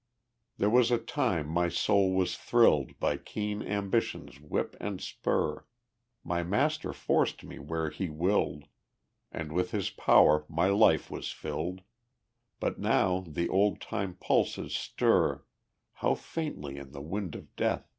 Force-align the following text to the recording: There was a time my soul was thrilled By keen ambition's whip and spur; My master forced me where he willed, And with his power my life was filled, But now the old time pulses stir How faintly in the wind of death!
There 0.57 0.67
was 0.71 0.89
a 0.89 0.97
time 0.97 1.47
my 1.47 1.69
soul 1.69 2.15
was 2.15 2.35
thrilled 2.35 2.99
By 2.99 3.17
keen 3.17 3.61
ambition's 3.61 4.39
whip 4.39 4.75
and 4.81 4.99
spur; 4.99 5.67
My 6.23 6.41
master 6.41 6.91
forced 6.91 7.43
me 7.43 7.59
where 7.59 7.91
he 7.91 8.09
willed, 8.09 8.65
And 9.31 9.51
with 9.51 9.69
his 9.69 9.91
power 9.91 10.43
my 10.49 10.69
life 10.69 11.11
was 11.11 11.31
filled, 11.31 11.81
But 12.59 12.79
now 12.79 13.23
the 13.27 13.47
old 13.47 13.79
time 13.79 14.15
pulses 14.15 14.73
stir 14.73 15.43
How 15.93 16.15
faintly 16.15 16.77
in 16.77 16.93
the 16.93 17.01
wind 17.03 17.35
of 17.35 17.55
death! 17.55 17.87